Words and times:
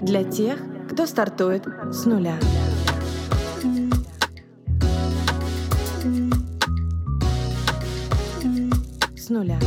для 0.00 0.24
тех, 0.24 0.58
кто 0.90 1.06
стартует 1.06 1.64
с 1.90 2.04
нуля. 2.04 2.38
С 9.16 9.28
нуля. 9.28 9.58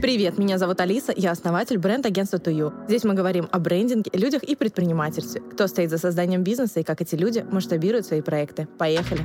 Привет, 0.00 0.36
меня 0.36 0.58
зовут 0.58 0.80
Алиса, 0.80 1.14
я 1.16 1.30
основатель 1.30 1.78
бренд-агентства 1.78 2.38
Тую. 2.38 2.74
Здесь 2.88 3.04
мы 3.04 3.14
говорим 3.14 3.48
о 3.50 3.58
брендинге, 3.58 4.10
людях 4.12 4.42
и 4.42 4.54
предпринимательстве. 4.54 5.40
Кто 5.40 5.66
стоит 5.66 5.88
за 5.88 5.96
созданием 5.96 6.42
бизнеса 6.42 6.80
и 6.80 6.84
как 6.84 7.00
эти 7.00 7.14
люди 7.14 7.46
масштабируют 7.50 8.04
свои 8.04 8.20
проекты. 8.20 8.68
Поехали! 8.78 9.22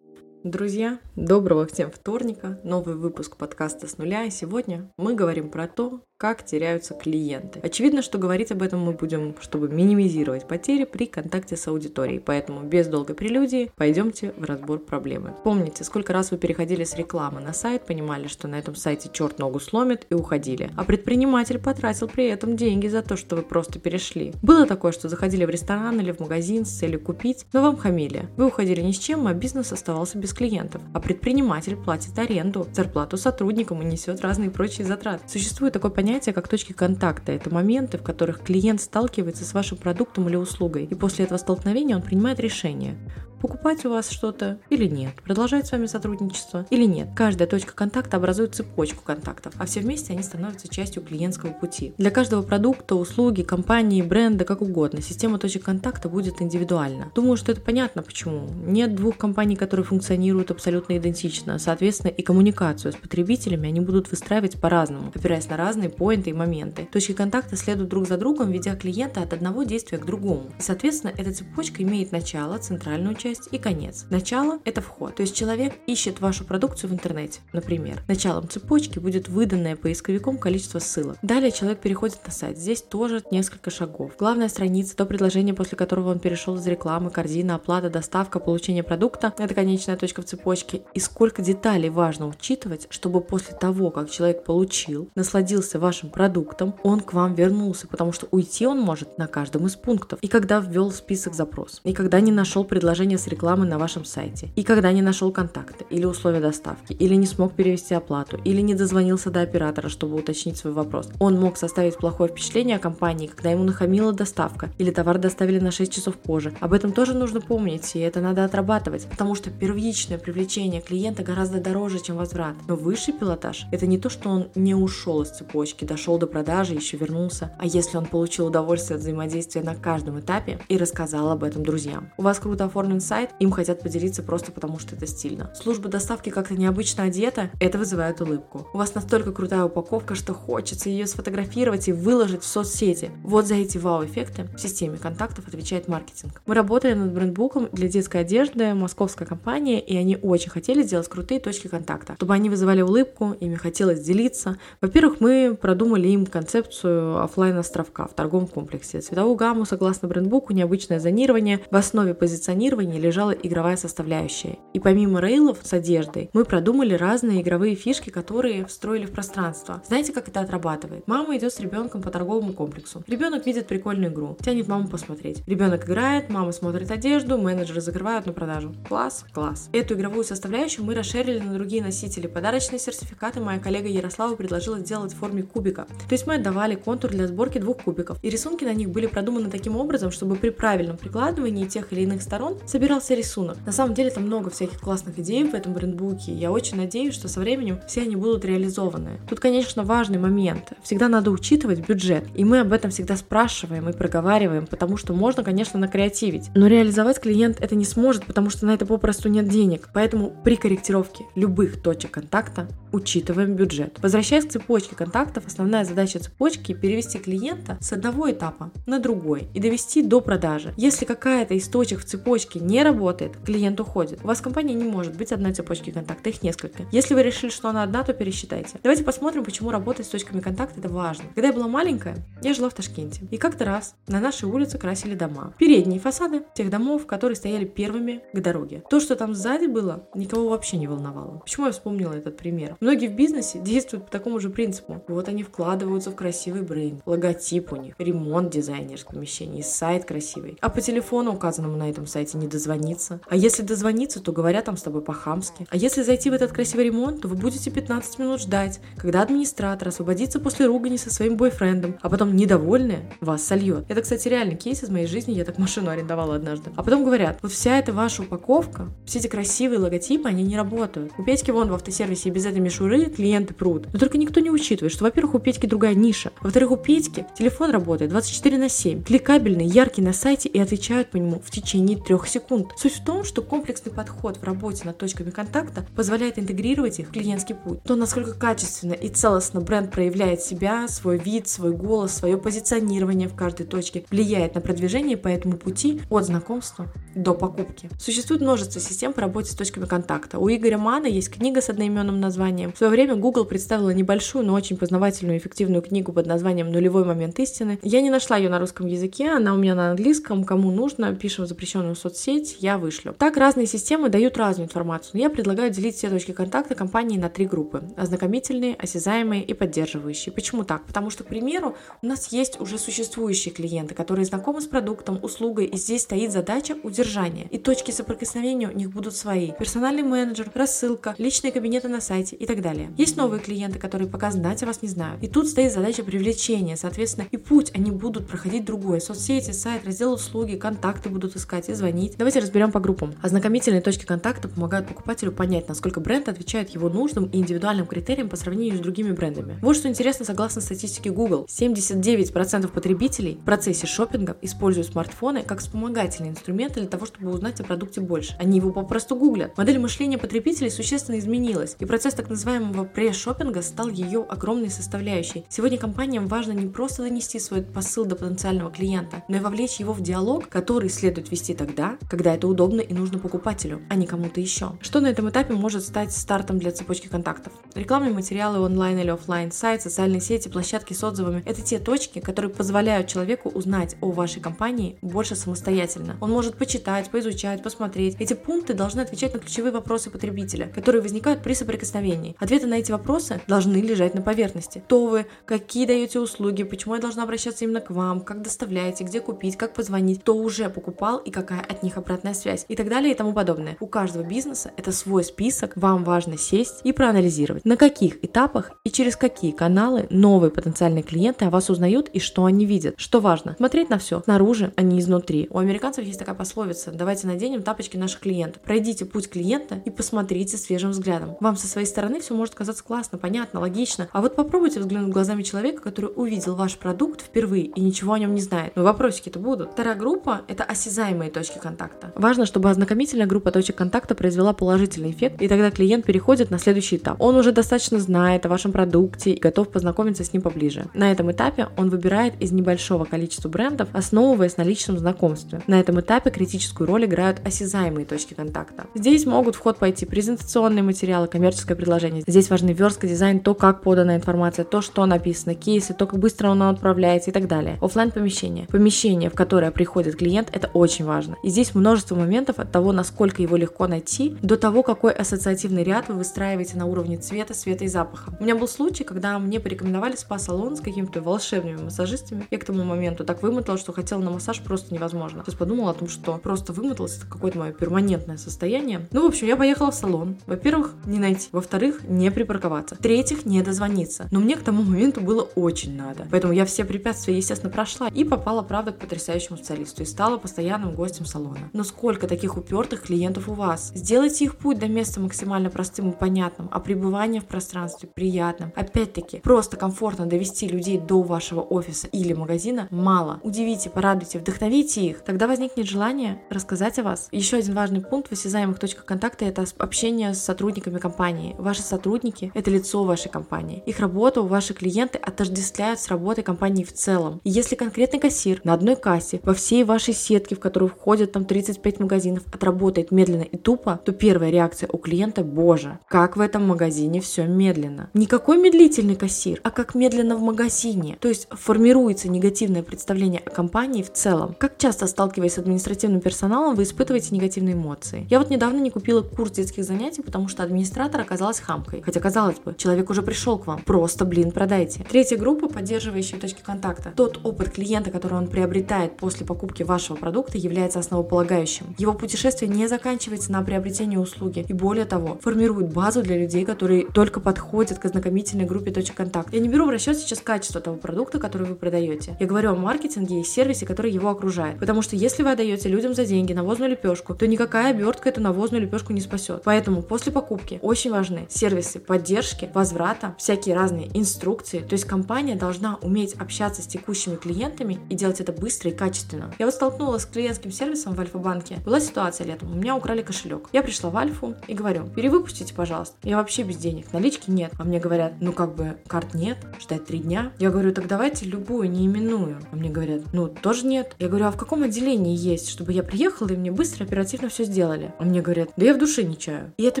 Друзья, 0.46 1.00
доброго 1.16 1.66
всем 1.66 1.90
вторника, 1.90 2.60
новый 2.62 2.94
выпуск 2.94 3.36
подкаста 3.36 3.88
с 3.88 3.98
нуля, 3.98 4.22
и 4.22 4.30
сегодня 4.30 4.88
мы 4.96 5.14
говорим 5.14 5.50
про 5.50 5.66
то, 5.66 6.02
как 6.18 6.44
теряются 6.44 6.94
клиенты. 6.94 7.60
Очевидно, 7.62 8.00
что 8.00 8.16
говорить 8.16 8.50
об 8.50 8.62
этом 8.62 8.80
мы 8.80 8.92
будем, 8.92 9.34
чтобы 9.40 9.68
минимизировать 9.68 10.48
потери 10.48 10.84
при 10.84 11.06
контакте 11.06 11.56
с 11.56 11.68
аудиторией, 11.68 12.20
поэтому 12.20 12.62
без 12.62 12.86
долгой 12.86 13.14
прелюдии 13.14 13.70
пойдемте 13.76 14.32
в 14.38 14.44
разбор 14.44 14.78
проблемы. 14.78 15.34
Помните, 15.44 15.84
сколько 15.84 16.14
раз 16.14 16.30
вы 16.30 16.38
переходили 16.38 16.84
с 16.84 16.96
рекламы 16.96 17.40
на 17.40 17.52
сайт, 17.52 17.84
понимали, 17.84 18.28
что 18.28 18.48
на 18.48 18.58
этом 18.58 18.74
сайте 18.74 19.10
черт 19.12 19.38
ногу 19.38 19.60
сломит 19.60 20.06
и 20.08 20.14
уходили, 20.14 20.70
а 20.74 20.84
предприниматель 20.84 21.58
потратил 21.58 22.08
при 22.08 22.28
этом 22.28 22.56
деньги 22.56 22.88
за 22.88 23.02
то, 23.02 23.16
что 23.16 23.36
вы 23.36 23.42
просто 23.42 23.78
перешли. 23.78 24.32
Было 24.40 24.66
такое, 24.66 24.92
что 24.92 25.10
заходили 25.10 25.44
в 25.44 25.50
ресторан 25.50 26.00
или 26.00 26.12
в 26.12 26.20
магазин 26.20 26.64
с 26.64 26.70
целью 26.70 27.00
купить, 27.00 27.44
но 27.52 27.60
вам 27.60 27.76
хамили. 27.76 28.30
Вы 28.38 28.46
уходили 28.46 28.80
ни 28.80 28.92
с 28.92 28.98
чем, 28.98 29.26
а 29.26 29.34
бизнес 29.34 29.70
оставался 29.72 30.16
без 30.16 30.32
клиентов, 30.32 30.80
а 30.94 31.00
предприниматель 31.00 31.76
платит 31.76 32.18
аренду, 32.18 32.66
зарплату 32.72 33.18
сотрудникам 33.18 33.82
и 33.82 33.84
несет 33.84 34.22
разные 34.22 34.50
прочие 34.50 34.86
затраты. 34.86 35.28
Существует 35.28 35.74
такой 35.74 35.90
понятие 35.90 36.05
понятие 36.06 36.32
как 36.32 36.46
точки 36.46 36.72
контакта. 36.72 37.32
Это 37.32 37.52
моменты, 37.52 37.98
в 37.98 38.02
которых 38.04 38.40
клиент 38.40 38.80
сталкивается 38.80 39.44
с 39.44 39.52
вашим 39.54 39.76
продуктом 39.76 40.28
или 40.28 40.36
услугой, 40.36 40.84
и 40.84 40.94
после 40.94 41.24
этого 41.24 41.36
столкновения 41.36 41.96
он 41.96 42.02
принимает 42.02 42.38
решение 42.38 42.96
покупать 43.40 43.84
у 43.84 43.90
вас 43.90 44.10
что-то 44.10 44.58
или 44.70 44.86
нет, 44.86 45.14
продолжать 45.22 45.66
с 45.66 45.72
вами 45.72 45.86
сотрудничество 45.86 46.66
или 46.70 46.84
нет. 46.84 47.08
Каждая 47.14 47.48
точка 47.48 47.74
контакта 47.74 48.16
образует 48.16 48.54
цепочку 48.54 49.02
контактов, 49.04 49.54
а 49.58 49.66
все 49.66 49.80
вместе 49.80 50.12
они 50.12 50.22
становятся 50.22 50.68
частью 50.68 51.02
клиентского 51.02 51.52
пути. 51.52 51.94
Для 51.98 52.10
каждого 52.10 52.42
продукта, 52.42 52.94
услуги, 52.94 53.42
компании, 53.42 54.02
бренда, 54.02 54.44
как 54.44 54.62
угодно, 54.62 55.00
система 55.02 55.38
точек 55.38 55.64
контакта 55.64 56.08
будет 56.08 56.40
индивидуальна. 56.40 57.10
Думаю, 57.14 57.36
что 57.36 57.52
это 57.52 57.60
понятно 57.60 58.02
почему. 58.02 58.48
Нет 58.64 58.94
двух 58.94 59.16
компаний, 59.16 59.56
которые 59.56 59.84
функционируют 59.84 60.50
абсолютно 60.50 60.96
идентично, 60.96 61.58
соответственно 61.58 62.10
и 62.10 62.22
коммуникацию 62.22 62.92
с 62.92 62.96
потребителями 62.96 63.68
они 63.68 63.80
будут 63.80 64.10
выстраивать 64.10 64.60
по-разному, 64.60 65.12
опираясь 65.14 65.48
на 65.48 65.56
разные 65.56 65.90
поинты 65.90 66.30
и 66.30 66.32
моменты. 66.32 66.88
Точки 66.90 67.12
контакта 67.12 67.56
следуют 67.56 67.90
друг 67.90 68.06
за 68.06 68.16
другом, 68.16 68.50
ведя 68.50 68.74
клиента 68.76 69.22
от 69.22 69.32
одного 69.32 69.64
действия 69.64 69.98
к 69.98 70.06
другому. 70.06 70.52
Соответственно, 70.58 71.12
эта 71.16 71.32
цепочка 71.32 71.82
имеет 71.82 72.12
начало, 72.12 72.58
центральную 72.58 73.14
часть 73.14 73.25
часть 73.26 73.48
и 73.50 73.58
конец. 73.58 74.06
Начало– 74.08 74.60
это 74.64 74.80
вход. 74.80 75.16
То 75.16 75.22
есть 75.22 75.34
человек 75.34 75.74
ищет 75.88 76.20
вашу 76.20 76.44
продукцию 76.44 76.90
в 76.90 76.92
интернете, 76.92 77.40
например. 77.52 78.00
Началом 78.06 78.48
цепочки 78.48 79.00
будет 79.00 79.28
выданное 79.28 79.74
поисковиком 79.74 80.38
количество 80.38 80.78
ссылок. 80.78 81.18
Далее 81.22 81.50
человек 81.50 81.80
переходит 81.80 82.24
на 82.24 82.32
сайт. 82.32 82.56
Здесь 82.56 82.82
тоже 82.82 83.24
несколько 83.32 83.70
шагов. 83.70 84.12
Главная 84.16 84.48
страница, 84.48 84.94
то 84.94 85.06
предложение, 85.06 85.54
после 85.54 85.76
которого 85.76 86.12
он 86.12 86.20
перешел 86.20 86.54
из 86.54 86.64
рекламы, 86.68 87.10
корзина, 87.10 87.56
оплата, 87.56 87.90
доставка, 87.90 88.38
получение 88.38 88.84
продукта– 88.84 89.34
это 89.38 89.54
конечная 89.54 89.96
точка 89.96 90.22
в 90.22 90.26
цепочке. 90.26 90.82
И 90.94 91.00
сколько 91.00 91.42
деталей 91.42 91.90
важно 91.90 92.28
учитывать, 92.28 92.86
чтобы 92.90 93.20
после 93.20 93.56
того, 93.56 93.90
как 93.90 94.08
человек 94.08 94.44
получил, 94.44 95.08
насладился 95.16 95.80
вашим 95.80 96.10
продуктом, 96.10 96.76
он 96.84 97.00
к 97.00 97.12
вам 97.12 97.34
вернулся, 97.34 97.88
потому 97.88 98.12
что 98.12 98.28
уйти 98.30 98.68
он 98.68 98.78
может 98.78 99.18
на 99.18 99.26
каждом 99.26 99.66
из 99.66 99.74
пунктов. 99.74 100.20
И 100.22 100.28
когда 100.28 100.60
ввел 100.60 100.92
список 100.92 101.34
запрос, 101.34 101.80
и 101.82 101.92
когда 101.92 102.20
не 102.20 102.30
нашел 102.30 102.62
предложение 102.62 103.15
с 103.18 103.26
рекламы 103.26 103.66
на 103.66 103.78
вашем 103.78 104.04
сайте. 104.04 104.48
И 104.56 104.62
когда 104.62 104.92
не 104.92 105.02
нашел 105.02 105.32
контакты 105.32 105.84
или 105.90 106.04
условия 106.04 106.40
доставки, 106.40 106.92
или 106.92 107.14
не 107.14 107.26
смог 107.26 107.54
перевести 107.54 107.94
оплату, 107.94 108.40
или 108.44 108.60
не 108.60 108.74
дозвонился 108.74 109.30
до 109.30 109.40
оператора, 109.40 109.88
чтобы 109.88 110.16
уточнить 110.16 110.56
свой 110.56 110.72
вопрос. 110.72 111.10
Он 111.18 111.38
мог 111.38 111.56
составить 111.56 111.96
плохое 111.96 112.30
впечатление 112.30 112.76
о 112.76 112.80
компании, 112.80 113.26
когда 113.26 113.50
ему 113.50 113.64
нахамила 113.64 114.12
доставка, 114.12 114.70
или 114.78 114.90
товар 114.90 115.18
доставили 115.18 115.58
на 115.58 115.70
6 115.70 115.92
часов 115.92 116.16
позже. 116.16 116.54
Об 116.60 116.72
этом 116.72 116.92
тоже 116.92 117.14
нужно 117.14 117.40
помнить, 117.40 117.94
и 117.96 118.00
это 118.00 118.20
надо 118.20 118.44
отрабатывать, 118.44 119.06
потому 119.06 119.34
что 119.34 119.50
первичное 119.50 120.18
привлечение 120.18 120.80
клиента 120.80 121.22
гораздо 121.22 121.60
дороже, 121.60 122.00
чем 122.00 122.16
возврат. 122.16 122.54
Но 122.68 122.76
высший 122.76 123.14
пилотаж– 123.14 123.66
это 123.72 123.86
не 123.86 123.98
то, 123.98 124.10
что 124.10 124.28
он 124.28 124.48
не 124.54 124.74
ушел 124.74 125.22
из 125.22 125.30
цепочки, 125.30 125.84
дошел 125.84 126.18
до 126.18 126.26
продажи, 126.26 126.74
еще 126.74 126.96
вернулся, 126.96 127.52
а 127.58 127.66
если 127.66 127.96
он 127.96 128.06
получил 128.06 128.46
удовольствие 128.46 128.96
от 128.96 129.02
взаимодействия 129.02 129.62
на 129.62 129.74
каждом 129.74 130.20
этапе 130.20 130.58
и 130.68 130.76
рассказал 130.76 131.30
об 131.30 131.44
этом 131.44 131.62
друзьям. 131.62 132.10
У 132.16 132.22
вас 132.22 132.38
круто 132.38 132.64
оформлен 132.64 133.00
сайт, 133.06 133.30
им 133.38 133.50
хотят 133.50 133.82
поделиться 133.82 134.22
просто 134.22 134.52
потому, 134.52 134.78
что 134.78 134.96
это 134.96 135.06
стильно. 135.06 135.52
Служба 135.54 135.88
доставки 135.88 136.30
как-то 136.30 136.54
необычно 136.54 137.04
одета, 137.04 137.50
это 137.60 137.78
вызывает 137.78 138.20
улыбку. 138.20 138.66
У 138.74 138.78
вас 138.78 138.94
настолько 138.94 139.32
крутая 139.32 139.64
упаковка, 139.64 140.14
что 140.14 140.34
хочется 140.34 140.90
ее 140.90 141.06
сфотографировать 141.06 141.88
и 141.88 141.92
выложить 141.92 142.42
в 142.42 142.46
соцсети. 142.46 143.10
Вот 143.22 143.46
за 143.46 143.54
эти 143.54 143.78
вау-эффекты 143.78 144.48
в 144.56 144.60
системе 144.60 144.98
контактов 144.98 145.46
отвечает 145.48 145.88
маркетинг. 145.88 146.42
Мы 146.46 146.54
работали 146.54 146.94
над 146.94 147.12
брендбуком 147.12 147.68
для 147.72 147.88
детской 147.88 148.22
одежды, 148.22 148.74
московская 148.74 149.24
компания, 149.24 149.80
и 149.80 149.96
они 149.96 150.18
очень 150.20 150.50
хотели 150.50 150.82
сделать 150.82 151.08
крутые 151.08 151.40
точки 151.40 151.68
контакта, 151.68 152.14
чтобы 152.16 152.34
они 152.34 152.50
вызывали 152.50 152.82
улыбку, 152.82 153.36
ими 153.38 153.54
хотелось 153.54 154.00
делиться. 154.00 154.58
Во-первых, 154.80 155.20
мы 155.20 155.56
продумали 155.60 156.08
им 156.08 156.26
концепцию 156.26 157.22
офлайн 157.22 157.56
островка 157.58 158.06
в 158.06 158.14
торговом 158.14 158.46
комплексе. 158.46 159.00
Цветовую 159.00 159.36
гамму, 159.36 159.64
согласно 159.64 160.08
брендбуку, 160.08 160.52
необычное 160.52 160.98
зонирование. 161.00 161.60
В 161.70 161.76
основе 161.76 162.14
позиционирования 162.14 162.95
лежала 162.98 163.30
игровая 163.30 163.76
составляющая. 163.76 164.58
И 164.72 164.80
помимо 164.80 165.20
рейлов 165.20 165.58
с 165.62 165.72
одеждой, 165.72 166.30
мы 166.32 166.44
продумали 166.44 166.94
разные 166.94 167.42
игровые 167.42 167.74
фишки, 167.74 168.10
которые 168.10 168.66
встроили 168.66 169.06
в 169.06 169.12
пространство. 169.12 169.82
Знаете, 169.86 170.12
как 170.12 170.28
это 170.28 170.40
отрабатывает? 170.40 171.06
Мама 171.06 171.36
идет 171.36 171.52
с 171.52 171.60
ребенком 171.60 172.02
по 172.02 172.10
торговому 172.10 172.52
комплексу. 172.52 173.02
Ребенок 173.06 173.46
видит 173.46 173.66
прикольную 173.66 174.12
игру, 174.12 174.36
тянет 174.42 174.68
маму 174.68 174.88
посмотреть. 174.88 175.42
Ребенок 175.46 175.86
играет, 175.86 176.30
мама 176.30 176.52
смотрит 176.52 176.90
одежду, 176.90 177.38
менеджеры 177.38 177.80
закрывают 177.80 178.26
на 178.26 178.32
продажу. 178.32 178.74
Класс, 178.88 179.24
класс. 179.32 179.68
Эту 179.72 179.94
игровую 179.94 180.24
составляющую 180.24 180.84
мы 180.84 180.94
расширили 180.94 181.38
на 181.38 181.54
другие 181.54 181.82
носители. 181.82 182.26
Подарочные 182.26 182.78
сертификаты 182.78 183.40
моя 183.40 183.58
коллега 183.58 183.88
Ярослава 183.88 184.36
предложила 184.36 184.78
сделать 184.78 185.12
в 185.12 185.16
форме 185.16 185.42
кубика. 185.42 185.86
То 186.08 186.12
есть 186.12 186.26
мы 186.26 186.34
отдавали 186.34 186.74
контур 186.74 187.10
для 187.10 187.26
сборки 187.26 187.58
двух 187.58 187.82
кубиков. 187.82 188.18
И 188.22 188.30
рисунки 188.30 188.64
на 188.64 188.74
них 188.74 188.90
были 188.90 189.06
продуманы 189.06 189.50
таким 189.50 189.76
образом, 189.76 190.10
чтобы 190.10 190.36
при 190.36 190.50
правильном 190.50 190.96
прикладывании 190.96 191.66
тех 191.66 191.92
или 191.92 192.02
иных 192.02 192.22
сторон 192.22 192.58
собирать 192.66 192.85
собирался 192.86 193.14
рисунок. 193.14 193.56
На 193.66 193.72
самом 193.72 193.94
деле 193.94 194.10
там 194.10 194.26
много 194.26 194.48
всяких 194.48 194.78
классных 194.78 195.18
идей 195.18 195.42
в 195.42 195.54
этом 195.54 195.74
брендбуке. 195.74 196.32
Я 196.32 196.52
очень 196.52 196.76
надеюсь, 196.76 197.14
что 197.14 197.26
со 197.26 197.40
временем 197.40 197.80
все 197.88 198.02
они 198.02 198.14
будут 198.14 198.44
реализованы. 198.44 199.18
Тут, 199.28 199.40
конечно, 199.40 199.82
важный 199.82 200.18
момент. 200.18 200.72
Всегда 200.84 201.08
надо 201.08 201.32
учитывать 201.32 201.80
бюджет. 201.80 202.24
И 202.36 202.44
мы 202.44 202.60
об 202.60 202.72
этом 202.72 202.92
всегда 202.92 203.16
спрашиваем 203.16 203.88
и 203.88 203.92
проговариваем, 203.92 204.68
потому 204.68 204.96
что 204.98 205.14
можно, 205.14 205.42
конечно, 205.42 205.80
накреативить. 205.80 206.50
Но 206.54 206.68
реализовать 206.68 207.18
клиент 207.18 207.60
это 207.60 207.74
не 207.74 207.84
сможет, 207.84 208.24
потому 208.24 208.50
что 208.50 208.66
на 208.66 208.70
это 208.74 208.86
попросту 208.86 209.28
нет 209.28 209.48
денег. 209.48 209.88
Поэтому 209.92 210.32
при 210.44 210.54
корректировке 210.54 211.24
любых 211.34 211.82
точек 211.82 212.12
контакта 212.12 212.68
учитываем 212.92 213.56
бюджет. 213.56 213.98
Возвращаясь 214.00 214.44
к 214.44 214.50
цепочке 214.50 214.94
контактов, 214.94 215.44
основная 215.48 215.84
задача 215.84 216.20
цепочки– 216.20 216.72
перевести 216.80 217.18
клиента 217.18 217.78
с 217.80 217.92
одного 217.92 218.30
этапа 218.30 218.70
на 218.86 219.00
другой 219.00 219.48
и 219.54 219.58
довести 219.58 220.02
до 220.02 220.20
продажи. 220.20 220.72
Если 220.76 221.04
какая-то 221.04 221.54
из 221.54 221.66
точек 221.66 222.00
в 222.00 222.04
цепочке 222.04 222.60
не 222.60 222.75
не 222.76 222.82
работает, 222.82 223.38
клиент 223.42 223.80
уходит. 223.80 224.20
У 224.22 224.26
вас 224.26 224.42
компания 224.42 224.74
не 224.74 224.84
может 224.84 225.16
быть 225.16 225.32
одной 225.32 225.54
цепочки 225.54 225.90
контакта, 225.90 226.28
их 226.28 226.42
несколько. 226.42 226.82
Если 226.92 227.14
вы 227.14 227.22
решили, 227.22 227.50
что 227.50 227.70
она 227.70 227.82
одна, 227.82 228.02
то 228.02 228.12
пересчитайте. 228.12 228.78
Давайте 228.82 229.02
посмотрим, 229.02 229.44
почему 229.44 229.70
работать 229.70 230.04
с 230.04 230.10
точками 230.10 230.42
контакта 230.42 230.80
это 230.80 230.90
важно. 230.90 231.24
Когда 231.34 231.48
я 231.48 231.54
была 231.54 231.68
маленькая, 231.68 232.16
я 232.42 232.52
жила 232.52 232.68
в 232.68 232.74
Ташкенте. 232.74 233.22
И 233.30 233.38
как-то 233.38 233.64
раз 233.64 233.94
на 234.08 234.20
нашей 234.20 234.44
улице 234.44 234.76
красили 234.76 235.14
дома. 235.14 235.54
Передние 235.56 235.98
фасады 235.98 236.42
тех 236.54 236.68
домов, 236.68 237.06
которые 237.06 237.36
стояли 237.36 237.64
первыми 237.64 238.20
к 238.34 238.40
дороге. 238.40 238.82
То, 238.90 239.00
что 239.00 239.16
там 239.16 239.34
сзади 239.34 239.64
было, 239.64 240.06
никого 240.14 240.50
вообще 240.50 240.76
не 240.76 240.86
волновало. 240.86 241.38
Почему 241.38 241.64
я 241.64 241.72
вспомнила 241.72 242.12
этот 242.12 242.36
пример? 242.36 242.76
Многие 242.80 243.08
в 243.08 243.14
бизнесе 243.14 243.58
действуют 243.58 244.04
по 244.04 244.10
такому 244.10 244.38
же 244.38 244.50
принципу. 244.50 245.02
Вот 245.08 245.28
они 245.28 245.42
вкладываются 245.44 246.10
в 246.10 246.14
красивый 246.14 246.60
бренд, 246.60 247.00
логотип 247.06 247.72
у 247.72 247.76
них, 247.76 247.94
ремонт 247.96 248.50
дизайнер 248.50 248.98
помещений, 249.08 249.62
сайт 249.62 250.04
красивый. 250.04 250.58
А 250.60 250.68
по 250.68 250.82
телефону, 250.82 251.32
указанному 251.32 251.78
на 251.78 251.88
этом 251.88 252.06
сайте, 252.06 252.36
не 252.36 252.46
дозвониться 252.46 252.65
дозвониться. 252.66 253.20
А 253.28 253.36
если 253.36 253.62
дозвониться, 253.62 254.20
то 254.20 254.32
говорят 254.32 254.64
там 254.64 254.76
с 254.76 254.82
тобой 254.82 255.00
по-хамски. 255.00 255.66
А 255.70 255.76
если 255.76 256.02
зайти 256.02 256.30
в 256.30 256.32
этот 256.32 256.52
красивый 256.52 256.86
ремонт, 256.86 257.22
то 257.22 257.28
вы 257.28 257.36
будете 257.36 257.70
15 257.70 258.18
минут 258.18 258.40
ждать, 258.40 258.80
когда 258.96 259.22
администратор 259.22 259.88
освободится 259.88 260.40
после 260.40 260.66
ругани 260.66 260.96
со 260.96 261.12
своим 261.12 261.36
бойфрендом, 261.36 261.96
а 262.02 262.08
потом 262.08 262.34
недовольная 262.34 263.02
вас 263.20 263.44
сольет. 263.44 263.84
Это, 263.88 264.02
кстати, 264.02 264.28
реальный 264.28 264.56
кейс 264.56 264.82
из 264.82 264.88
моей 264.88 265.06
жизни, 265.06 265.32
я 265.32 265.44
так 265.44 265.58
машину 265.58 265.90
арендовала 265.90 266.34
однажды. 266.34 266.72
А 266.74 266.82
потом 266.82 267.04
говорят, 267.04 267.38
вот 267.42 267.52
вся 267.52 267.78
эта 267.78 267.92
ваша 267.92 268.22
упаковка, 268.22 268.88
все 269.04 269.20
эти 269.20 269.28
красивые 269.28 269.78
логотипы, 269.78 270.28
они 270.28 270.42
не 270.42 270.56
работают. 270.56 271.12
У 271.18 271.22
Петьки 271.22 271.52
вон 271.52 271.68
в 271.68 271.74
автосервисе 271.74 272.30
без 272.30 272.46
этой 272.46 272.58
мишуры 272.58 273.06
клиенты 273.06 273.54
прут. 273.54 273.86
Но 273.92 273.98
только 273.98 274.18
никто 274.18 274.40
не 274.40 274.50
учитывает, 274.50 274.92
что, 274.92 275.04
во-первых, 275.04 275.34
у 275.34 275.38
Петьки 275.38 275.66
другая 275.66 275.94
ниша. 275.94 276.32
Во-вторых, 276.40 276.72
у 276.72 276.76
Петьки 276.76 277.26
телефон 277.38 277.70
работает 277.70 278.10
24 278.10 278.58
на 278.58 278.68
7. 278.68 279.04
Кликабельный, 279.04 279.66
яркий 279.66 280.02
на 280.02 280.12
сайте 280.12 280.48
и 280.48 280.58
отвечают 280.58 281.10
по 281.10 281.16
нему 281.16 281.40
в 281.44 281.50
течение 281.50 281.98
трех 281.98 282.26
секунд. 282.26 282.55
Суть 282.76 282.94
в 282.94 283.04
том, 283.04 283.24
что 283.24 283.42
комплексный 283.42 283.92
подход 283.92 284.38
в 284.38 284.44
работе 284.44 284.84
над 284.84 284.98
точками 284.98 285.30
контакта 285.30 285.86
позволяет 285.94 286.38
интегрировать 286.38 286.98
их 286.98 287.08
в 287.08 287.12
клиентский 287.12 287.54
путь. 287.54 287.82
То, 287.82 287.96
насколько 287.96 288.34
качественно 288.34 288.92
и 288.92 289.08
целостно 289.08 289.60
бренд 289.60 289.90
проявляет 289.90 290.40
себя, 290.40 290.88
свой 290.88 291.18
вид, 291.18 291.48
свой 291.48 291.72
голос, 291.72 292.14
свое 292.14 292.38
позиционирование 292.38 293.28
в 293.28 293.34
каждой 293.34 293.66
точке, 293.66 294.04
влияет 294.10 294.54
на 294.54 294.60
продвижение 294.60 295.16
по 295.16 295.28
этому 295.28 295.56
пути 295.56 296.00
от 296.10 296.24
знакомства 296.24 296.86
до 297.14 297.34
покупки. 297.34 297.88
Существует 297.98 298.42
множество 298.42 298.80
систем 298.80 299.12
по 299.12 299.20
работе 299.22 299.50
с 299.50 299.54
точками 299.54 299.86
контакта. 299.86 300.38
У 300.38 300.48
Игоря 300.48 300.78
Мана 300.78 301.06
есть 301.06 301.30
книга 301.30 301.60
с 301.60 301.70
одноименным 301.70 302.20
названием. 302.20 302.72
В 302.72 302.78
свое 302.78 302.90
время 302.90 303.16
Google 303.16 303.44
представила 303.44 303.90
небольшую, 303.90 304.44
но 304.44 304.54
очень 304.54 304.76
познавательную 304.76 305.38
эффективную 305.38 305.82
книгу 305.82 306.12
под 306.12 306.26
названием 306.26 306.70
«Нулевой 306.70 307.04
момент 307.04 307.38
истины». 307.38 307.78
Я 307.82 308.00
не 308.02 308.10
нашла 308.10 308.36
ее 308.36 308.48
на 308.48 308.58
русском 308.58 308.86
языке, 308.86 309.30
она 309.30 309.54
у 309.54 309.56
меня 309.56 309.74
на 309.74 309.90
английском. 309.90 310.44
Кому 310.44 310.70
нужно, 310.70 311.14
пишем 311.14 311.44
в 311.44 311.48
запрещенную 311.48 311.96
соцсеть, 311.96 312.35
я 312.60 312.78
вышлю. 312.78 313.14
Так 313.14 313.36
разные 313.36 313.66
системы 313.66 314.08
дают 314.08 314.36
разную 314.36 314.66
информацию, 314.66 315.12
но 315.14 315.20
я 315.20 315.30
предлагаю 315.30 315.70
делить 315.70 315.96
все 315.96 316.10
точки 316.10 316.32
контакта 316.32 316.74
компании 316.74 317.18
на 317.18 317.28
три 317.28 317.46
группы. 317.46 317.82
Ознакомительные, 317.96 318.74
осязаемые 318.74 319.42
и 319.42 319.54
поддерживающие. 319.54 320.32
Почему 320.32 320.64
так? 320.64 320.84
Потому 320.84 321.10
что, 321.10 321.24
к 321.24 321.28
примеру, 321.28 321.76
у 322.02 322.06
нас 322.06 322.32
есть 322.32 322.60
уже 322.60 322.78
существующие 322.78 323.52
клиенты, 323.54 323.94
которые 323.94 324.26
знакомы 324.26 324.60
с 324.60 324.66
продуктом, 324.66 325.18
услугой, 325.22 325.66
и 325.66 325.76
здесь 325.76 326.02
стоит 326.02 326.32
задача 326.32 326.76
удержания. 326.82 327.48
И 327.50 327.58
точки 327.58 327.90
соприкосновения 327.90 328.68
у 328.68 328.76
них 328.76 328.90
будут 328.90 329.16
свои. 329.16 329.52
Персональный 329.52 330.02
менеджер, 330.02 330.50
рассылка, 330.54 331.14
личные 331.18 331.52
кабинеты 331.52 331.88
на 331.88 332.00
сайте 332.00 332.36
и 332.36 332.46
так 332.46 332.60
далее. 332.60 332.92
Есть 332.98 333.16
новые 333.16 333.40
клиенты, 333.40 333.78
которые 333.78 334.08
пока 334.08 334.30
знать 334.30 334.62
о 334.62 334.66
вас 334.66 334.82
не 334.82 334.88
знают. 334.88 335.22
И 335.22 335.28
тут 335.28 335.48
стоит 335.48 335.72
задача 335.72 336.02
привлечения, 336.02 336.76
соответственно, 336.76 337.26
и 337.30 337.36
путь 337.36 337.72
они 337.74 337.90
будут 337.90 338.28
проходить 338.28 338.64
другой. 338.64 339.00
Соцсети, 339.00 339.52
сайт, 339.52 339.84
раздел 339.84 340.12
услуги, 340.12 340.56
контакты 340.56 341.08
будут 341.08 341.36
искать 341.36 341.68
и 341.68 341.72
звонить. 341.72 342.14
Давайте 342.26 342.40
разберем 342.40 342.72
по 342.72 342.80
группам. 342.80 343.14
Ознакомительные 343.22 343.80
точки 343.80 344.04
контакта 344.04 344.48
помогают 344.48 344.88
покупателю 344.88 345.30
понять, 345.30 345.68
насколько 345.68 346.00
бренд 346.00 346.28
отвечает 346.28 346.70
его 346.70 346.88
нужным 346.88 347.26
и 347.26 347.38
индивидуальным 347.38 347.86
критериям 347.86 348.28
по 348.28 348.34
сравнению 348.34 348.78
с 348.78 348.80
другими 348.80 349.12
брендами. 349.12 349.56
Вот 349.62 349.76
что 349.76 349.86
интересно, 349.86 350.24
согласно 350.24 350.60
статистике 350.60 351.10
Google, 351.10 351.46
79% 351.48 352.66
потребителей 352.66 353.38
в 353.40 353.44
процессе 353.44 353.86
шопинга 353.86 354.36
используют 354.42 354.88
смартфоны 354.88 355.44
как 355.44 355.60
вспомогательный 355.60 356.30
инструмент 356.30 356.72
для 356.72 356.88
того, 356.88 357.06
чтобы 357.06 357.30
узнать 357.30 357.60
о 357.60 357.62
продукте 357.62 358.00
больше. 358.00 358.34
Они 358.40 358.56
его 358.58 358.72
попросту 358.72 359.14
гуглят. 359.14 359.56
Модель 359.56 359.78
мышления 359.78 360.18
потребителей 360.18 360.72
существенно 360.72 361.20
изменилась, 361.20 361.76
и 361.78 361.84
процесс 361.84 362.14
так 362.14 362.28
называемого 362.28 362.86
пресс-шопинга 362.86 363.62
стал 363.62 363.86
ее 363.86 364.26
огромной 364.28 364.70
составляющей. 364.70 365.44
Сегодня 365.48 365.78
компаниям 365.78 366.26
важно 366.26 366.50
не 366.50 366.66
просто 366.66 367.04
донести 367.04 367.38
свой 367.38 367.62
посыл 367.62 368.04
до 368.04 368.16
потенциального 368.16 368.72
клиента, 368.72 369.22
но 369.28 369.36
и 369.36 369.38
вовлечь 369.38 369.78
его 369.78 369.92
в 369.92 370.00
диалог, 370.00 370.48
который 370.48 370.90
следует 370.90 371.30
вести 371.30 371.54
тогда, 371.54 371.96
когда 372.15 372.15
это 372.24 372.48
удобно 372.48 372.80
и 372.80 372.94
нужно 372.94 373.18
покупателю, 373.18 373.82
а 373.88 373.94
не 373.94 374.06
кому-то 374.06 374.40
еще. 374.40 374.72
Что 374.80 375.00
на 375.00 375.06
этом 375.08 375.28
этапе 375.28 375.54
может 375.54 375.84
стать 375.84 376.12
стартом 376.12 376.58
для 376.58 376.70
цепочки 376.70 377.08
контактов? 377.08 377.52
Рекламные 377.74 378.12
материалы 378.12 378.60
онлайн 378.60 378.98
или 378.98 379.10
офлайн, 379.10 379.52
сайт, 379.52 379.82
социальные 379.82 380.20
сети, 380.20 380.48
площадки 380.48 380.92
с 380.92 381.02
отзывами– 381.02 381.42
это 381.46 381.62
те 381.62 381.78
точки, 381.78 382.20
которые 382.20 382.50
позволяют 382.50 383.08
человеку 383.08 383.48
узнать 383.48 383.96
о 384.00 384.10
вашей 384.10 384.40
компании 384.40 384.98
больше 385.02 385.36
самостоятельно. 385.36 386.16
Он 386.20 386.30
может 386.30 386.56
почитать, 386.56 387.10
поизучать, 387.10 387.62
посмотреть. 387.62 388.16
Эти 388.18 388.34
пункты 388.34 388.74
должны 388.74 389.00
отвечать 389.00 389.34
на 389.34 389.40
ключевые 389.40 389.72
вопросы 389.72 390.10
потребителя, 390.10 390.68
которые 390.74 391.02
возникают 391.02 391.42
при 391.42 391.54
соприкосновении. 391.54 392.36
Ответы 392.38 392.66
на 392.66 392.74
эти 392.74 392.92
вопросы 392.92 393.40
должны 393.46 393.76
лежать 393.76 394.14
на 394.14 394.22
поверхности. 394.22 394.82
Кто 394.86 395.06
вы, 395.06 395.26
какие 395.44 395.86
даете 395.86 396.20
услуги, 396.20 396.62
почему 396.62 396.94
я 396.94 397.00
должна 397.00 397.22
обращаться 397.22 397.64
именно 397.64 397.80
к 397.80 397.90
вам, 397.90 398.20
как 398.20 398.42
доставляете, 398.42 399.04
где 399.04 399.20
купить, 399.20 399.56
как 399.56 399.74
позвонить, 399.74 400.20
кто 400.20 400.36
уже 400.36 400.68
покупал 400.68 401.18
и 401.18 401.30
какая 401.30 401.60
от 401.60 401.82
них 401.82 401.96
связь 402.34 402.64
и 402.68 402.76
так 402.76 402.88
далее 402.88 403.12
и 403.12 403.16
тому 403.16 403.32
подобное. 403.32 403.76
У 403.80 403.86
каждого 403.86 404.22
бизнеса 404.22 404.70
это 404.76 404.92
свой 404.92 405.24
список, 405.24 405.72
вам 405.76 406.04
важно 406.04 406.38
сесть 406.38 406.80
и 406.84 406.92
проанализировать, 406.92 407.64
на 407.64 407.76
каких 407.76 408.24
этапах 408.24 408.72
и 408.84 408.90
через 408.90 409.16
какие 409.16 409.52
каналы 409.52 410.06
новые 410.10 410.50
потенциальные 410.50 411.02
клиенты 411.02 411.44
о 411.46 411.50
вас 411.50 411.70
узнают 411.70 412.08
и 412.10 412.20
что 412.20 412.44
они 412.44 412.64
видят. 412.66 412.94
Что 412.96 413.20
важно? 413.20 413.54
Смотреть 413.56 413.90
на 413.90 413.98
все 413.98 414.22
снаружи, 414.22 414.72
а 414.76 414.82
не 414.82 415.00
изнутри. 415.00 415.48
У 415.50 415.58
американцев 415.58 416.04
есть 416.04 416.18
такая 416.18 416.34
пословица 416.34 416.90
«давайте 416.92 417.26
наденем 417.26 417.62
тапочки 417.62 417.96
наших 417.96 418.20
клиентов». 418.20 418.62
Пройдите 418.62 419.04
путь 419.04 419.28
клиента 419.28 419.80
и 419.84 419.90
посмотрите 419.90 420.56
свежим 420.56 420.90
взглядом. 420.90 421.36
Вам 421.40 421.56
со 421.56 421.66
своей 421.66 421.86
стороны 421.86 422.20
все 422.20 422.34
может 422.34 422.54
казаться 422.54 422.84
классно, 422.84 423.18
понятно, 423.18 423.60
логично, 423.60 424.08
а 424.12 424.20
вот 424.20 424.36
попробуйте 424.36 424.80
взглянуть 424.80 425.12
глазами 425.12 425.42
человека, 425.42 425.82
который 425.82 426.10
увидел 426.14 426.54
ваш 426.54 426.76
продукт 426.76 427.22
впервые 427.22 427.64
и 427.64 427.80
ничего 427.80 428.12
о 428.12 428.18
нем 428.18 428.34
не 428.34 428.40
знает. 428.40 428.74
Но 428.76 428.82
вопросики-то 428.84 429.38
будут. 429.38 429.72
Вторая 429.72 429.96
группа– 429.96 430.42
это 430.48 430.64
осязаемые 430.64 431.30
точки 431.30 431.58
контакта. 431.58 431.95
Важно, 432.14 432.46
чтобы 432.46 432.70
ознакомительная 432.70 433.26
группа 433.26 433.50
точек 433.50 433.76
контакта 433.76 434.14
произвела 434.14 434.52
положительный 434.52 435.10
эффект, 435.10 435.40
и 435.42 435.48
тогда 435.48 435.70
клиент 435.70 436.04
переходит 436.04 436.50
на 436.50 436.58
следующий 436.58 436.96
этап. 436.96 437.20
Он 437.20 437.36
уже 437.36 437.52
достаточно 437.52 437.98
знает 437.98 438.46
о 438.46 438.48
вашем 438.48 438.72
продукте 438.72 439.32
и 439.32 439.40
готов 439.40 439.68
познакомиться 439.68 440.24
с 440.24 440.32
ним 440.32 440.42
поближе. 440.42 440.86
На 440.94 441.12
этом 441.12 441.30
этапе 441.30 441.68
он 441.76 441.90
выбирает 441.90 442.34
из 442.40 442.52
небольшого 442.52 443.04
количества 443.04 443.48
брендов, 443.48 443.88
основываясь 443.92 444.56
на 444.56 444.62
личном 444.62 444.98
знакомстве. 444.98 445.62
На 445.66 445.80
этом 445.80 446.00
этапе 446.00 446.30
критическую 446.30 446.86
роль 446.86 447.04
играют 447.04 447.40
осязаемые 447.44 448.06
точки 448.06 448.34
контакта. 448.34 448.86
Здесь 448.94 449.26
могут 449.26 449.56
в 449.56 449.60
ход 449.60 449.78
пойти 449.78 450.06
презентационные 450.06 450.82
материалы, 450.82 451.28
коммерческое 451.28 451.76
предложение. 451.76 452.22
Здесь 452.26 452.50
важны 452.50 452.70
верстка, 452.70 453.06
дизайн, 453.06 453.40
то, 453.40 453.54
как 453.54 453.82
подана 453.82 454.16
информация, 454.16 454.64
то, 454.64 454.80
что 454.80 455.04
написано, 455.06 455.54
кейсы, 455.54 455.94
то, 455.94 456.06
как 456.06 456.18
быстро 456.18 456.48
он 456.48 456.62
отправляется 456.62 457.30
и 457.30 457.32
так 457.32 457.46
далее. 457.46 457.78
Оффлайн 457.80 458.10
помещение. 458.10 458.66
Помещение, 458.66 459.30
в 459.30 459.34
которое 459.34 459.70
приходит 459.70 460.16
клиент, 460.16 460.50
это 460.52 460.68
очень 460.72 461.04
важно. 461.04 461.36
И 461.42 461.48
здесь 461.48 461.74
множество 461.86 462.16
моментов 462.16 462.58
от 462.58 462.72
того, 462.72 462.90
насколько 462.90 463.40
его 463.42 463.56
легко 463.56 463.86
найти, 463.86 464.36
до 464.42 464.56
того, 464.56 464.82
какой 464.82 465.12
ассоциативный 465.12 465.84
ряд 465.84 466.08
вы 466.08 466.14
выстраиваете 466.14 466.76
на 466.76 466.86
уровне 466.86 467.16
цвета, 467.16 467.54
света 467.54 467.84
и 467.84 467.86
запаха. 467.86 468.36
У 468.40 468.42
меня 468.42 468.56
был 468.56 468.66
случай, 468.66 469.04
когда 469.04 469.38
мне 469.38 469.60
порекомендовали 469.60 470.16
спа-салон 470.16 470.76
с 470.76 470.80
какими-то 470.80 471.20
волшебными 471.20 471.80
массажистами. 471.80 472.48
Я 472.50 472.58
к 472.58 472.64
тому 472.64 472.82
моменту 472.82 473.24
так 473.24 473.40
вымотала, 473.40 473.78
что 473.78 473.92
хотела 473.92 474.18
на 474.20 474.32
массаж 474.32 474.62
просто 474.62 474.92
невозможно. 474.92 475.44
Сейчас 475.44 475.54
подумала 475.54 475.92
о 475.92 475.94
том, 475.94 476.08
что 476.08 476.38
просто 476.38 476.72
вымоталась, 476.72 477.18
это 477.18 477.26
какое-то 477.26 477.60
мое 477.60 477.72
перманентное 477.72 478.36
состояние. 478.36 479.06
Ну, 479.12 479.22
в 479.22 479.26
общем, 479.26 479.46
я 479.46 479.56
поехала 479.56 479.92
в 479.92 479.94
салон. 479.94 480.38
Во-первых, 480.46 480.92
не 481.04 481.20
найти. 481.20 481.50
Во-вторых, 481.52 482.00
не 482.08 482.32
припарковаться. 482.32 482.96
В-третьих, 482.96 483.46
не 483.46 483.62
дозвониться. 483.62 484.26
Но 484.32 484.40
мне 484.40 484.56
к 484.56 484.62
тому 484.62 484.82
моменту 484.82 485.20
было 485.20 485.42
очень 485.54 485.96
надо. 485.96 486.26
Поэтому 486.32 486.52
я 486.52 486.66
все 486.66 486.84
препятствия, 486.84 487.36
естественно, 487.36 487.72
прошла 487.72 488.08
и 488.08 488.24
попала, 488.24 488.62
правда, 488.62 488.90
к 488.90 488.98
потрясающему 488.98 489.56
специалисту 489.56 490.02
и 490.02 490.06
стала 490.06 490.36
постоянным 490.36 490.92
гостем 490.92 491.26
салона. 491.26 491.70
Но 491.76 491.84
сколько 491.84 492.26
таких 492.26 492.56
упертых 492.56 493.02
клиентов 493.02 493.50
у 493.50 493.52
вас? 493.52 493.92
Сделайте 493.94 494.46
их 494.46 494.56
путь 494.56 494.78
до 494.78 494.88
места 494.88 495.20
максимально 495.20 495.68
простым 495.68 496.08
и 496.08 496.16
понятным, 496.16 496.70
а 496.72 496.80
пребывание 496.80 497.42
в 497.42 497.44
пространстве 497.44 498.08
приятным. 498.08 498.72
Опять-таки, 498.74 499.40
просто 499.40 499.76
комфортно 499.76 500.24
довести 500.24 500.66
людей 500.68 500.96
до 500.96 501.20
вашего 501.20 501.60
офиса 501.60 502.06
или 502.06 502.32
магазина 502.32 502.88
мало. 502.90 503.40
Удивите, 503.42 503.90
порадуйте, 503.90 504.38
вдохновите 504.38 505.02
их. 505.02 505.20
Тогда 505.22 505.46
возникнет 505.46 505.86
желание 505.86 506.40
рассказать 506.48 506.98
о 506.98 507.02
вас. 507.02 507.28
Еще 507.30 507.58
один 507.58 507.74
важный 507.74 508.00
пункт 508.00 508.30
в 508.30 508.32
осязаемых 508.32 508.78
точках 508.78 509.04
контакта– 509.04 509.44
это 509.46 509.66
общение 509.76 510.32
с 510.32 510.42
сотрудниками 510.42 510.96
компании. 510.96 511.56
Ваши 511.58 511.82
сотрудники– 511.82 512.52
это 512.54 512.70
лицо 512.70 513.04
вашей 513.04 513.30
компании. 513.30 513.82
Их 513.84 514.00
работу 514.00 514.46
ваши 514.46 514.72
клиенты 514.72 515.18
отождествляют 515.18 516.00
с 516.00 516.08
работой 516.08 516.42
компании 516.42 516.84
в 516.84 516.94
целом. 516.94 517.42
И 517.44 517.50
если 517.50 517.76
конкретный 517.76 518.18
кассир 518.18 518.62
на 518.64 518.72
одной 518.72 518.96
кассе 518.96 519.40
во 519.42 519.52
всей 519.52 519.84
вашей 519.84 520.14
сетке, 520.14 520.54
в 520.54 520.60
которую 520.60 520.88
входят 520.88 521.32
там 521.32 521.44
35 521.66 522.00
магазинов, 522.00 522.44
отработает 522.52 523.10
медленно 523.10 523.42
и 523.42 523.56
тупо, 523.56 524.00
то 524.04 524.12
первая 524.12 524.50
реакция 524.50 524.88
у 524.92 524.98
клиента– 524.98 525.42
боже, 525.44 525.98
как 526.08 526.36
в 526.36 526.40
этом 526.40 526.66
магазине 526.66 527.20
все 527.20 527.46
медленно. 527.46 528.10
Никакой 528.14 528.58
медлительный 528.58 529.16
кассир, 529.16 529.60
а 529.62 529.70
как 529.70 529.94
медленно 529.94 530.36
в 530.36 530.42
магазине. 530.42 531.16
То 531.20 531.28
есть 531.28 531.48
формируется 531.50 532.28
негативное 532.28 532.82
представление 532.82 533.42
о 533.44 533.50
компании 533.50 534.02
в 534.02 534.12
целом. 534.12 534.54
Как 534.58 534.78
часто, 534.78 535.06
сталкиваясь 535.06 535.54
с 535.54 535.58
административным 535.58 536.20
персоналом, 536.20 536.74
вы 536.76 536.84
испытываете 536.84 537.34
негативные 537.34 537.74
эмоции? 537.74 538.26
Я 538.30 538.38
вот 538.38 538.50
недавно 538.50 538.78
не 538.78 538.90
купила 538.90 539.22
курс 539.22 539.52
детских 539.52 539.84
занятий, 539.84 540.22
потому 540.22 540.48
что 540.48 540.62
администратор 540.62 541.20
оказалась 541.20 541.60
хамкой. 541.60 542.02
Хотя, 542.02 542.20
казалось 542.20 542.58
бы, 542.58 542.74
человек 542.76 543.10
уже 543.10 543.22
пришел 543.22 543.58
к 543.58 543.66
вам. 543.66 543.80
Просто, 543.84 544.24
блин, 544.24 544.52
продайте. 544.52 545.04
Третья 545.08 545.36
группа, 545.36 545.68
поддерживающие 545.68 546.38
точки 546.38 546.62
контакта. 546.62 547.12
Тот 547.16 547.40
опыт 547.44 547.70
клиента, 547.70 548.10
который 548.10 548.38
он 548.38 548.48
приобретает 548.48 549.16
после 549.16 549.46
покупки 549.46 549.82
вашего 549.82 550.16
продукта, 550.16 550.58
является 550.58 550.98
основополагающим 550.98 551.45
основополагающим. 551.46 551.94
Его 551.98 552.14
путешествие 552.14 552.70
не 552.70 552.86
заканчивается 552.88 553.52
на 553.52 553.62
приобретении 553.62 554.16
услуги 554.16 554.64
и 554.68 554.72
более 554.72 555.04
того, 555.04 555.38
формирует 555.42 555.92
базу 555.92 556.22
для 556.22 556.36
людей, 556.36 556.64
которые 556.64 557.06
только 557.06 557.40
подходят 557.40 557.98
к 557.98 558.04
ознакомительной 558.04 558.64
группе 558.64 558.90
точек 558.90 559.16
контакта. 559.16 559.54
Я 559.54 559.62
не 559.62 559.68
беру 559.68 559.86
в 559.86 559.90
расчет 559.90 560.18
сейчас 560.18 560.40
качество 560.40 560.80
того 560.80 560.96
продукта, 560.96 561.38
который 561.38 561.66
вы 561.66 561.74
продаете. 561.74 562.36
Я 562.40 562.46
говорю 562.46 562.72
о 562.72 562.74
маркетинге 562.74 563.40
и 563.40 563.44
сервисе, 563.44 563.86
который 563.86 564.10
его 564.10 564.28
окружает. 564.28 564.78
Потому 564.78 565.02
что 565.02 565.16
если 565.16 565.42
вы 565.42 565.52
отдаете 565.52 565.88
людям 565.88 566.14
за 566.14 566.24
деньги 566.24 566.52
навозную 566.52 566.90
лепешку, 566.90 567.34
то 567.34 567.46
никакая 567.46 567.90
обертка 567.90 568.28
эту 568.28 568.40
навозную 568.40 568.82
лепешку 568.82 569.12
не 569.12 569.20
спасет. 569.20 569.62
Поэтому 569.64 570.02
после 570.02 570.32
покупки 570.32 570.78
очень 570.82 571.10
важны 571.10 571.46
сервисы 571.48 571.98
поддержки, 571.98 572.70
возврата, 572.74 573.34
всякие 573.38 573.74
разные 573.74 574.08
инструкции. 574.14 574.80
То 574.80 574.94
есть 574.94 575.04
компания 575.04 575.56
должна 575.56 575.98
уметь 576.02 576.34
общаться 576.34 576.82
с 576.82 576.86
текущими 576.86 577.36
клиентами 577.36 577.98
и 578.10 578.14
делать 578.14 578.40
это 578.40 578.52
быстро 578.52 578.90
и 578.90 578.94
качественно. 578.94 579.52
Я 579.58 579.66
вот 579.66 579.74
столкнулась 579.74 580.22
с 580.22 580.26
клиентским 580.26 580.72
сервисом 580.72 581.14
в 581.14 581.20
Альфа-банке. 581.36 581.78
Была 581.84 582.00
ситуация 582.00 582.46
летом, 582.46 582.72
у 582.72 582.76
меня 582.76 582.96
украли 582.96 583.22
кошелек. 583.22 583.68
Я 583.72 583.82
пришла 583.82 584.10
в 584.10 584.16
Альфу 584.16 584.54
и 584.66 584.74
говорю, 584.74 585.06
перевыпустите, 585.14 585.74
пожалуйста. 585.74 586.16
Я 586.22 586.36
вообще 586.36 586.62
без 586.62 586.76
денег, 586.76 587.12
налички 587.12 587.50
нет. 587.50 587.72
А 587.78 587.84
мне 587.84 587.98
говорят, 587.98 588.34
ну 588.40 588.52
как 588.52 588.74
бы 588.74 588.96
карт 589.06 589.34
нет, 589.34 589.58
ждать 589.80 590.06
три 590.06 590.18
дня. 590.18 590.52
Я 590.58 590.70
говорю, 590.70 590.92
так 590.92 591.06
давайте 591.06 591.46
любую, 591.46 591.90
не 591.90 592.06
именную. 592.06 592.58
А 592.70 592.76
мне 592.76 592.90
говорят, 592.90 593.22
ну 593.32 593.48
тоже 593.48 593.86
нет. 593.86 594.14
Я 594.18 594.28
говорю, 594.28 594.46
а 594.46 594.50
в 594.50 594.56
каком 594.56 594.82
отделении 594.82 595.36
есть, 595.36 595.68
чтобы 595.68 595.92
я 595.92 596.02
приехала 596.02 596.48
и 596.48 596.56
мне 596.56 596.70
быстро, 596.70 597.04
оперативно 597.04 597.48
все 597.48 597.64
сделали? 597.64 598.14
А 598.18 598.24
мне 598.24 598.40
говорят, 598.40 598.70
да 598.76 598.86
я 598.86 598.94
в 598.94 598.98
душе 598.98 599.22
не 599.22 599.36
чаю. 599.36 599.72
И 599.76 599.84
это 599.84 600.00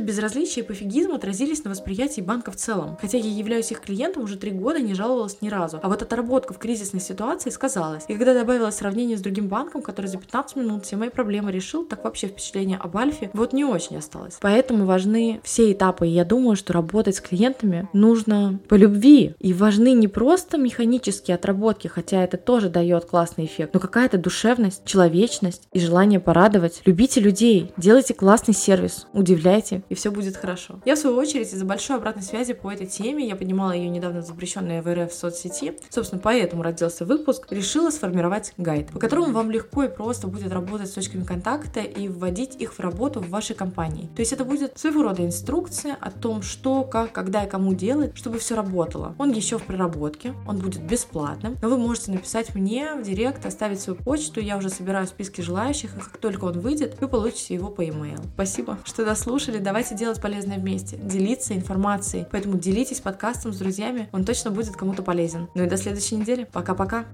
безразличие 0.00 0.64
и 0.64 0.68
пофигизм 0.68 1.12
отразились 1.12 1.64
на 1.64 1.70
восприятии 1.70 2.20
банка 2.20 2.50
в 2.50 2.56
целом. 2.56 2.96
Хотя 3.00 3.18
я 3.18 3.30
являюсь 3.30 3.70
их 3.70 3.80
клиентом 3.80 4.24
уже 4.24 4.36
три 4.36 4.50
года, 4.50 4.80
не 4.80 4.94
жаловалась 4.94 5.38
ни 5.40 5.48
разу. 5.48 5.80
А 5.82 5.88
вот 5.88 6.02
отработка 6.02 6.54
в 6.54 6.58
кризисной 6.58 7.00
ситуации 7.00 7.50
сказалась. 7.50 8.04
И 8.08 8.14
когда 8.14 8.34
добавила 8.34 8.70
сравнение 8.70 9.16
с 9.16 9.20
другим 9.20 9.48
банком, 9.48 9.82
который 9.82 10.06
за 10.06 10.18
15 10.18 10.56
минут 10.56 10.84
все 10.84 10.96
мои 10.96 11.08
проблемы 11.08 11.25
решил, 11.30 11.84
так 11.84 12.04
вообще 12.04 12.28
впечатление 12.28 12.78
об 12.78 12.96
Альфе 12.96 13.30
вот 13.32 13.52
не 13.52 13.64
очень 13.64 13.96
осталось. 13.96 14.38
Поэтому 14.40 14.84
важны 14.86 15.40
все 15.42 15.72
этапы. 15.72 16.06
И 16.06 16.10
я 16.10 16.24
думаю, 16.24 16.56
что 16.56 16.72
работать 16.72 17.16
с 17.16 17.20
клиентами 17.20 17.88
нужно 17.92 18.58
по 18.68 18.74
любви. 18.74 19.34
И 19.38 19.52
важны 19.52 19.92
не 19.92 20.08
просто 20.08 20.58
механические 20.58 21.34
отработки, 21.34 21.88
хотя 21.88 22.22
это 22.22 22.36
тоже 22.36 22.68
дает 22.68 23.04
классный 23.04 23.44
эффект, 23.46 23.74
но 23.74 23.80
какая-то 23.80 24.18
душевность, 24.18 24.84
человечность 24.84 25.68
и 25.72 25.80
желание 25.80 26.20
порадовать. 26.20 26.82
Любите 26.84 27.20
людей, 27.20 27.72
делайте 27.76 28.14
классный 28.14 28.54
сервис, 28.54 29.06
удивляйте, 29.12 29.82
и 29.88 29.94
все 29.94 30.10
будет 30.10 30.36
хорошо. 30.36 30.80
Я, 30.84 30.94
в 30.94 30.98
свою 30.98 31.16
очередь, 31.16 31.52
из-за 31.52 31.64
большой 31.64 31.96
обратной 31.96 32.22
связи 32.22 32.54
по 32.54 32.70
этой 32.70 32.86
теме, 32.86 33.26
я 33.26 33.36
поднимала 33.36 33.72
ее 33.72 33.88
недавно 33.88 34.22
запрещенной 34.22 34.80
в 34.80 34.92
РФ 34.92 35.10
в 35.10 35.14
соцсети, 35.14 35.74
собственно, 35.90 36.20
поэтому 36.22 36.62
родился 36.62 37.04
выпуск, 37.04 37.46
решила 37.50 37.90
сформировать 37.90 38.52
гайд, 38.56 38.88
по 38.88 38.98
которому 38.98 39.32
вам 39.32 39.50
легко 39.50 39.84
и 39.84 39.88
просто 39.88 40.26
будет 40.26 40.52
работать 40.52 40.90
с 40.90 40.96
точками 41.16 41.24
контакта 41.24 41.80
и 41.80 42.08
вводить 42.08 42.56
их 42.56 42.74
в 42.74 42.80
работу 42.80 43.20
в 43.20 43.28
вашей 43.28 43.56
компании. 43.56 44.08
То 44.14 44.20
есть 44.20 44.32
это 44.32 44.44
будет 44.44 44.78
своего 44.78 45.02
рода 45.02 45.24
инструкция 45.24 45.96
о 46.00 46.10
том, 46.10 46.42
что, 46.42 46.84
как, 46.84 47.12
когда 47.12 47.44
и 47.44 47.48
кому 47.48 47.74
делать, 47.74 48.16
чтобы 48.16 48.38
все 48.38 48.54
работало. 48.54 49.14
Он 49.18 49.32
еще 49.32 49.58
в 49.58 49.64
проработке, 49.64 50.34
он 50.46 50.58
будет 50.58 50.82
бесплатным, 50.82 51.56
но 51.62 51.68
вы 51.68 51.78
можете 51.78 52.12
написать 52.12 52.54
мне 52.54 52.94
в 52.94 53.02
директ, 53.02 53.46
оставить 53.46 53.80
свою 53.80 53.98
почту, 53.98 54.40
я 54.40 54.56
уже 54.56 54.70
собираю 54.70 55.06
списки 55.06 55.40
желающих, 55.40 55.96
и 55.96 56.00
как 56.00 56.16
только 56.18 56.44
он 56.46 56.60
выйдет, 56.60 56.96
вы 57.00 57.08
получите 57.08 57.54
его 57.54 57.68
по 57.68 57.82
e-mail. 57.82 58.22
Спасибо, 58.34 58.78
что 58.84 59.04
дослушали, 59.04 59.58
давайте 59.58 59.94
делать 59.94 60.20
полезное 60.20 60.58
вместе, 60.58 60.96
делиться 60.96 61.54
информацией, 61.54 62.26
поэтому 62.30 62.58
делитесь 62.58 63.00
подкастом 63.00 63.52
с 63.52 63.58
друзьями, 63.58 64.08
он 64.12 64.24
точно 64.24 64.50
будет 64.50 64.76
кому-то 64.76 65.02
полезен. 65.02 65.48
Ну 65.54 65.64
и 65.64 65.68
до 65.68 65.76
следующей 65.76 66.16
недели, 66.16 66.48
пока-пока! 66.52 67.06